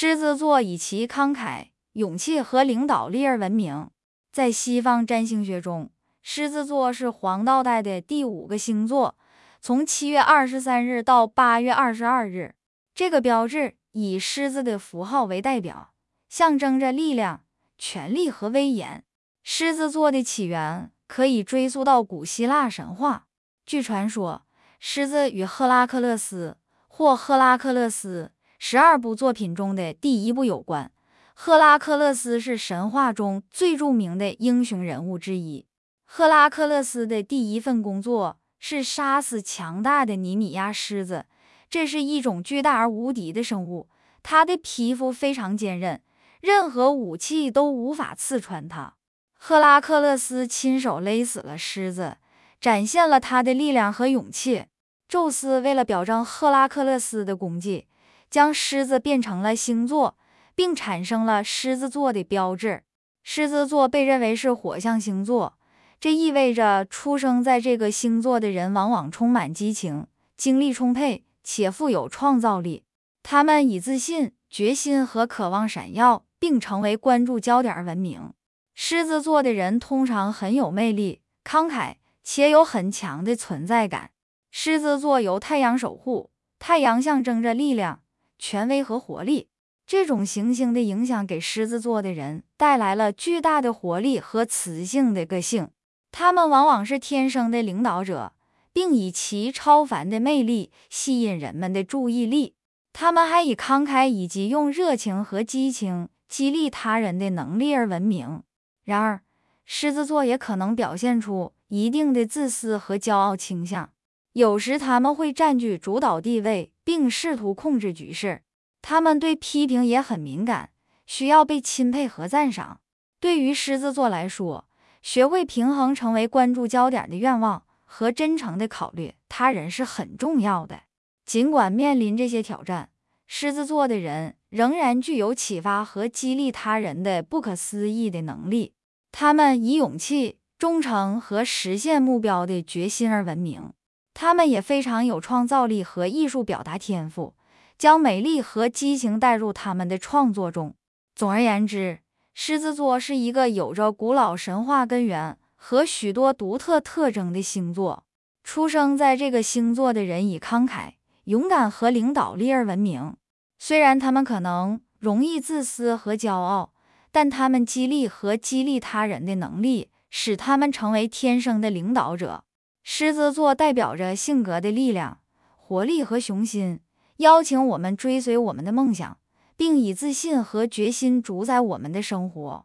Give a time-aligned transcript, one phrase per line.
[0.00, 3.90] 狮子座以其慷慨、勇气和领导力而闻名。
[4.30, 5.90] 在西方占星学中，
[6.22, 9.16] 狮子座是黄道带的第五个星座，
[9.60, 12.54] 从七月二十三日到八月二十二日。
[12.94, 15.90] 这个标志以狮子的符号为代表，
[16.28, 17.42] 象征着力量、
[17.76, 19.02] 权力和威严。
[19.42, 23.26] 狮子座的起源可以追溯到古希腊神话。
[23.66, 24.46] 据传说，
[24.78, 26.56] 狮子与赫拉克勒斯
[26.86, 30.90] 或赫拉克勒斯十二部作品中的第一部有关。
[31.34, 35.64] 赫拉克勒斯是神话中最著名的英雄人物之一。
[36.04, 41.26] 赫拉克勒斯的第一份工作是杀死强大的尼米亚狮子，
[41.70, 43.88] 这是一种巨大而无敌的生物。
[44.22, 46.02] 它的皮肤非常坚韧，
[46.40, 48.94] 任何武器都无法刺穿它。
[49.34, 52.16] 赫拉克勒斯亲手勒死了狮子，
[52.60, 54.64] 展现了他的力量和勇气。
[55.06, 57.86] 宙斯为了表彰赫拉克勒斯的功绩，
[58.30, 60.16] 将狮子变成了星座。
[60.58, 62.82] 并产生了狮子座的标志。
[63.22, 65.56] 狮子座被认为是火象星座，
[66.00, 72.82] 这意味着出生在这个星座的人往往充满激情、精力充沛且富有创造力。
[73.22, 78.32] 他们以自信、决心和渴望闪耀，并成为关注焦点闻名。
[78.74, 84.10] 狮子座的人通常很有魅力、慷慨且有很强的存在感。
[84.50, 88.00] 狮子座由太阳守护，太阳象征着力量、
[88.38, 89.48] 权威和活力。
[89.86, 95.70] 这种行星的影响给狮子座的人带来了巨大的活力和磁性的个性，
[96.12, 98.34] 他们往往是天生的领导者，
[98.72, 102.54] 并以其超凡的魅力吸引人们的注意力。
[102.92, 108.42] 他们还以慷慨以及用热情和激情激励他人的能力而闻名。
[108.84, 109.22] 然而，
[109.64, 113.90] 狮子座也可能表现出一定的自私和骄傲倾向，
[114.38, 118.42] 有时他们会占据主导地位，并试图控制局势。
[118.80, 120.70] 他们对批评也很敏感，
[121.06, 122.78] 需要被钦佩和赞赏。
[123.18, 124.68] 对于狮子座来说，
[125.02, 130.82] 学会平衡成为关注焦点的愿望和真诚的考虑他人是很重要的。
[131.26, 132.90] 尽管面临这些挑战，
[133.26, 138.72] 狮子座的人仍然具有启发和激励他人的不可思议的能力。
[139.10, 143.72] 他们以勇气、忠诚和实现目标的决心而闻名。
[144.20, 147.34] 他们也非常有创造力和艺术表达天赋。
[147.78, 150.74] 将美丽和激情带入他们的创作中。
[151.14, 152.00] 总而言之，
[152.34, 158.02] 狮子座是一个有着古老神话根源和许多独特特征的星座。
[158.42, 160.94] 出生在这个星座的人以慷慨、
[161.26, 163.14] 勇敢和领导力而闻名。
[163.60, 166.72] 虽然他们可能容易自私和骄傲，
[167.12, 172.42] 但他们激励和激励他人的能力使他们成为天生的领导者。
[172.90, 175.18] 狮子座代表着性格的力量、
[175.58, 176.80] 活力和雄心。
[177.18, 179.18] 邀请我们追随我们的梦想，
[179.58, 182.64] 并以自信和决心主宰我们的生活。